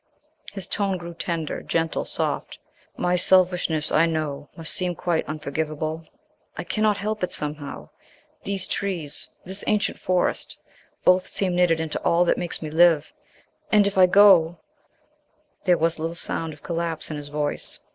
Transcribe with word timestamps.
His 0.51 0.65
tone 0.65 0.97
grew 0.97 1.13
tender, 1.13 1.61
gentle, 1.61 2.05
soft. 2.05 2.57
"My 2.97 3.15
selfishness, 3.15 3.91
I 3.91 4.07
know, 4.07 4.49
must 4.57 4.73
seem 4.73 4.95
quite 4.95 5.27
unforgivable. 5.27 6.07
I 6.57 6.63
cannot 6.63 6.97
help 6.97 7.23
it 7.23 7.31
somehow; 7.31 7.89
these 8.43 8.67
trees, 8.67 9.29
this 9.45 9.63
ancient 9.67 9.99
Forest, 9.99 10.57
both 11.05 11.27
seem 11.27 11.53
knitted 11.53 11.79
into 11.79 12.01
all 12.01 12.25
that 12.25 12.39
makes 12.39 12.63
me 12.63 12.71
live, 12.71 13.13
and 13.71 13.85
if 13.85 13.95
I 13.95 14.07
go" 14.07 14.57
There 15.65 15.77
was 15.77 15.99
a 15.99 16.01
little 16.01 16.15
sound 16.15 16.53
of 16.53 16.63
collapse 16.63 17.11
in 17.11 17.17
his 17.17 17.27
voice. 17.27 17.79